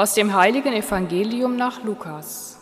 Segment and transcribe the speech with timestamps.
[0.00, 2.56] Aus dem heiligen Evangelium nach Lukas.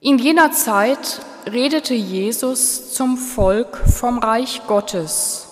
[0.00, 5.48] In jener Zeit redete Jesus zum Volk vom Reich Gottes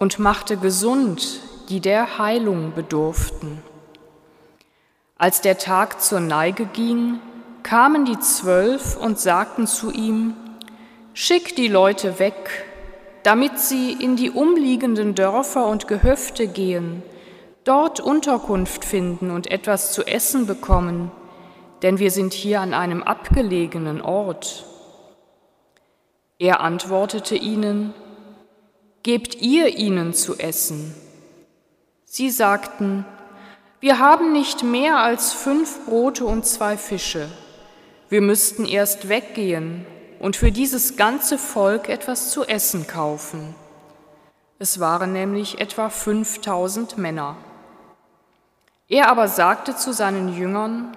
[0.00, 1.38] und machte gesund,
[1.68, 3.62] die der Heilung bedurften.
[5.16, 7.20] Als der Tag zur Neige ging,
[7.62, 10.34] kamen die Zwölf und sagten zu ihm,
[11.12, 12.64] Schick die Leute weg,
[13.22, 17.04] damit sie in die umliegenden Dörfer und Gehöfte gehen,
[17.64, 21.10] dort Unterkunft finden und etwas zu essen bekommen,
[21.82, 24.64] denn wir sind hier an einem abgelegenen Ort.
[26.38, 27.94] Er antwortete ihnen,
[29.02, 30.94] Gebt ihr ihnen zu essen.
[32.06, 33.04] Sie sagten,
[33.80, 37.28] wir haben nicht mehr als fünf Brote und zwei Fische.
[38.08, 39.84] Wir müssten erst weggehen
[40.20, 43.54] und für dieses ganze Volk etwas zu essen kaufen.
[44.58, 47.36] Es waren nämlich etwa 5000 Männer.
[48.88, 50.96] Er aber sagte zu seinen Jüngern,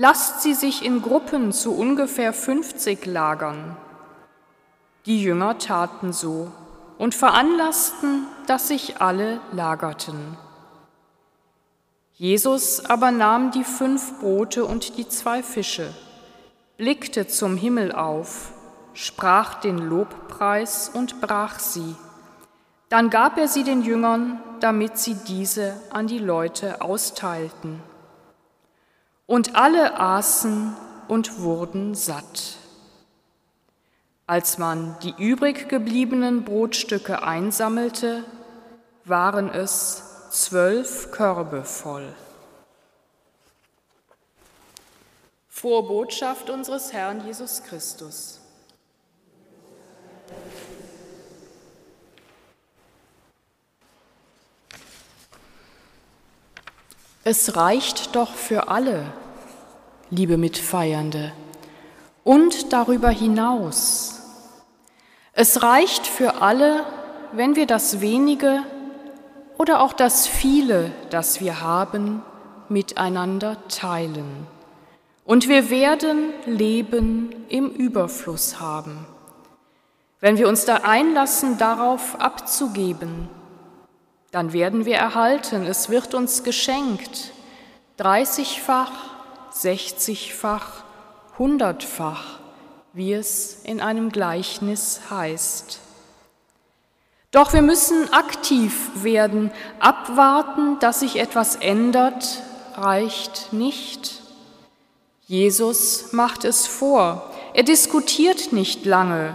[0.00, 3.76] Lasst sie sich in Gruppen zu ungefähr 50 lagern.
[5.06, 6.52] Die Jünger taten so
[6.98, 10.36] und veranlassten, dass sich alle lagerten.
[12.14, 15.92] Jesus aber nahm die fünf Brote und die zwei Fische
[16.78, 18.52] blickte zum Himmel auf,
[18.94, 21.96] sprach den Lobpreis und brach sie.
[22.88, 27.82] Dann gab er sie den Jüngern, damit sie diese an die Leute austeilten.
[29.26, 30.74] Und alle aßen
[31.06, 32.56] und wurden satt.
[34.26, 38.24] Als man die übrig gebliebenen Brotstücke einsammelte,
[39.04, 42.14] waren es zwölf Körbe voll.
[45.48, 48.40] Frohe Botschaft unseres Herrn Jesus Christus.
[57.30, 59.04] Es reicht doch für alle,
[60.08, 61.34] liebe Mitfeiernde,
[62.24, 64.22] und darüber hinaus.
[65.34, 66.86] Es reicht für alle,
[67.32, 68.62] wenn wir das wenige
[69.58, 72.22] oder auch das viele, das wir haben,
[72.70, 74.46] miteinander teilen.
[75.26, 79.04] Und wir werden Leben im Überfluss haben.
[80.20, 83.28] Wenn wir uns da einlassen, darauf abzugeben,
[84.30, 87.32] dann werden wir erhalten, es wird uns geschenkt,
[87.96, 88.92] dreißigfach,
[89.50, 90.84] sechzigfach,
[91.38, 92.38] hundertfach,
[92.92, 95.80] wie es in einem Gleichnis heißt.
[97.30, 99.50] Doch wir müssen aktiv werden,
[99.80, 102.42] abwarten, dass sich etwas ändert,
[102.74, 104.22] reicht nicht.
[105.26, 107.30] Jesus macht es vor.
[107.52, 109.34] Er diskutiert nicht lange.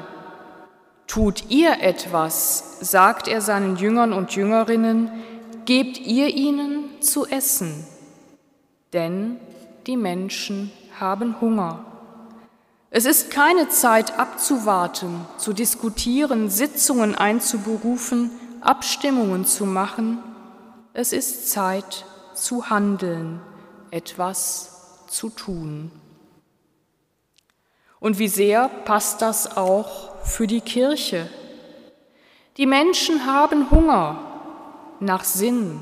[1.14, 5.12] Tut ihr etwas, sagt er seinen Jüngern und Jüngerinnen,
[5.64, 7.86] gebt ihr ihnen zu essen,
[8.94, 9.38] denn
[9.86, 11.86] die Menschen haben Hunger.
[12.90, 18.32] Es ist keine Zeit abzuwarten, zu diskutieren, Sitzungen einzuberufen,
[18.62, 20.18] Abstimmungen zu machen.
[20.94, 23.40] Es ist Zeit zu handeln,
[23.92, 25.92] etwas zu tun.
[28.04, 31.26] Und wie sehr passt das auch für die Kirche?
[32.58, 34.20] Die Menschen haben Hunger
[35.00, 35.80] nach Sinn,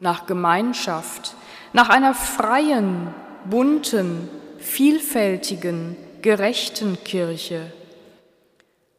[0.00, 1.34] nach Gemeinschaft,
[1.74, 7.70] nach einer freien, bunten, vielfältigen, gerechten Kirche.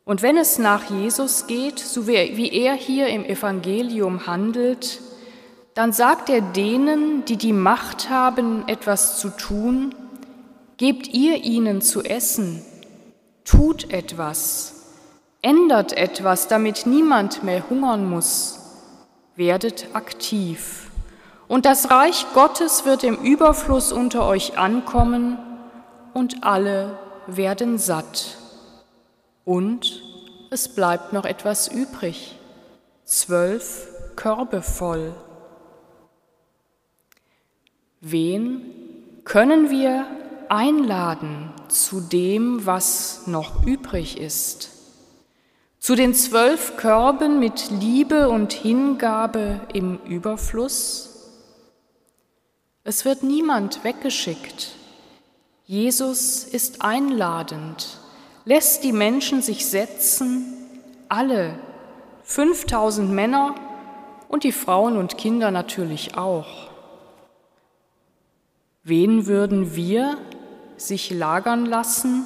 [0.06, 5.02] Und wenn es nach Jesus geht, so wie er hier im Evangelium handelt,
[5.74, 9.96] dann sagt er denen, die die Macht haben, etwas zu tun,
[10.82, 12.66] gebt ihr ihnen zu essen,
[13.46, 14.82] tut etwas,
[15.44, 18.58] ändert etwas, damit niemand mehr hungern muss,
[19.36, 20.90] werdet aktiv.
[21.48, 25.38] Und das Reich Gottes wird im Überfluss unter euch ankommen
[26.16, 26.98] und alle
[27.28, 28.40] werden satt.
[29.46, 30.02] Und
[30.50, 32.40] es bleibt noch etwas übrig,
[33.06, 35.14] zwölf Körbe voll.
[38.00, 40.08] Wen können wir
[40.52, 44.70] einladen zu dem, was noch übrig ist?
[45.80, 51.30] Zu den zwölf Körben mit Liebe und Hingabe im Überfluss?
[52.84, 54.76] Es wird niemand weggeschickt.
[55.66, 57.98] Jesus ist einladend,
[58.44, 60.54] lässt die Menschen sich setzen,
[61.08, 61.58] alle,
[62.24, 63.56] 5000 Männer
[64.28, 66.70] und die Frauen und Kinder natürlich auch.
[68.84, 70.18] Wen würden wir
[70.82, 72.26] sich lagern lassen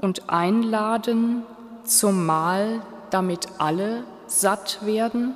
[0.00, 1.42] und einladen
[1.84, 5.34] zum Mahl, damit alle satt werden,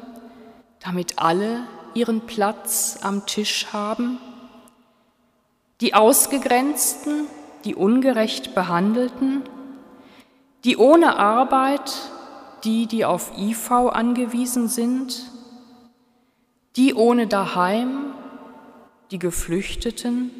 [0.80, 4.18] damit alle ihren Platz am Tisch haben?
[5.80, 7.26] Die Ausgegrenzten,
[7.64, 9.42] die ungerecht Behandelten,
[10.64, 11.92] die ohne Arbeit,
[12.62, 15.30] die, die auf IV angewiesen sind,
[16.76, 18.14] die ohne Daheim,
[19.10, 20.30] die Geflüchteten,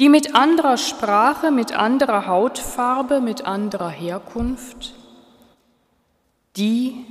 [0.00, 4.94] die mit anderer Sprache, mit anderer Hautfarbe, mit anderer Herkunft,
[6.56, 7.04] die,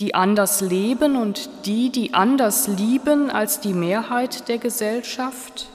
[0.00, 5.68] die anders leben und die, die anders lieben als die Mehrheit der Gesellschaft,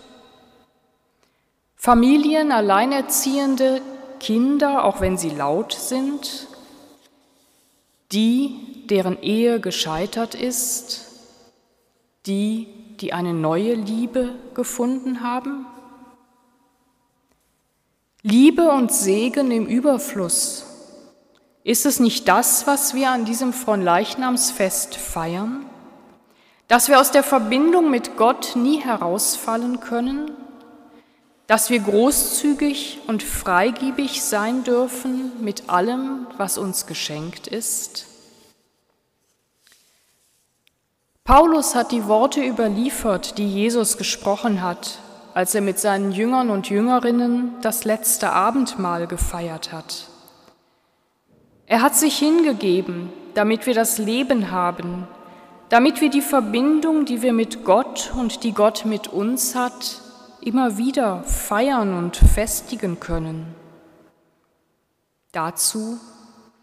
[1.77, 3.81] Familien, Alleinerziehende,
[4.19, 6.47] Kinder, auch wenn sie laut sind,
[8.11, 11.05] die, deren Ehe gescheitert ist,
[12.25, 12.67] die,
[12.99, 15.65] die eine neue Liebe gefunden haben?
[18.27, 20.65] Liebe und Segen im Überfluss.
[21.63, 25.63] Ist es nicht das, was wir an diesem Fronleichnamsfest feiern?
[26.67, 30.31] Dass wir aus der Verbindung mit Gott nie herausfallen können?
[31.45, 38.07] Dass wir großzügig und freigebig sein dürfen mit allem, was uns geschenkt ist?
[41.23, 44.97] Paulus hat die Worte überliefert, die Jesus gesprochen hat,
[45.35, 50.07] als er mit seinen Jüngern und Jüngerinnen das letzte Abendmahl gefeiert hat.
[51.65, 55.09] Er hat sich hingegeben, damit wir das Leben haben,
[55.67, 59.99] damit wir die Verbindung, die wir mit Gott und die Gott mit uns hat,
[60.39, 63.53] immer wieder feiern und festigen können.
[65.33, 65.99] Dazu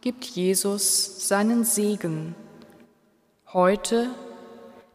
[0.00, 2.34] gibt Jesus seinen Segen.
[3.52, 4.08] Heute,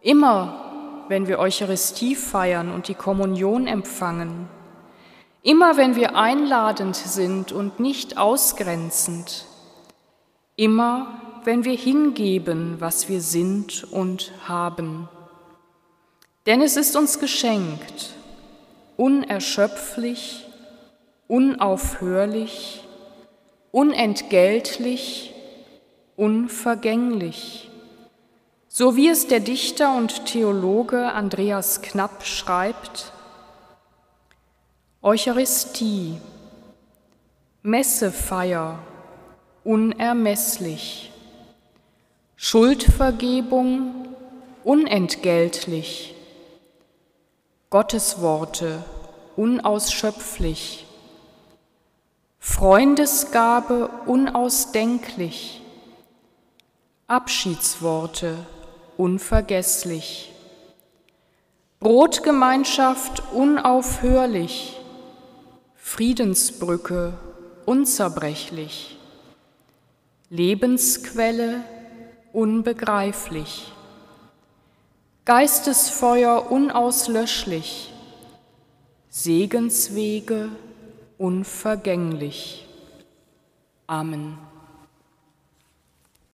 [0.02, 0.67] immer
[1.10, 4.48] wenn wir Eucharistie feiern und die Kommunion empfangen,
[5.44, 9.46] immer wenn wir einladend sind und nicht ausgrenzend,
[10.56, 15.08] immer wenn wir hingeben, was wir sind und haben.
[16.46, 18.14] Denn es ist uns geschenkt,
[18.98, 20.46] unerschöpflich,
[21.28, 22.84] unaufhörlich,
[23.72, 25.34] unentgeltlich,
[26.16, 27.70] unvergänglich
[28.68, 33.12] so wie es der Dichter und Theologe Andreas Knapp schreibt,
[35.02, 36.20] Eucharistie,
[37.62, 38.80] Messefeier,
[39.64, 41.12] unermesslich,
[42.36, 44.08] Schuldvergebung,
[44.64, 46.14] unentgeltlich,
[47.70, 48.84] Gottesworte,
[49.36, 50.86] unausschöpflich,
[52.40, 55.62] Freundesgabe, unausdenklich,
[57.08, 58.46] Abschiedsworte,
[58.98, 60.34] unvergesslich.
[61.80, 64.76] Brotgemeinschaft unaufhörlich,
[65.76, 67.14] Friedensbrücke
[67.66, 68.98] unzerbrechlich,
[70.30, 71.64] Lebensquelle
[72.34, 73.72] unbegreiflich,
[75.26, 77.94] Geistesfeuer unauslöschlich,
[79.10, 80.50] Segenswege
[81.18, 82.68] unvergänglich.
[83.86, 84.47] Amen.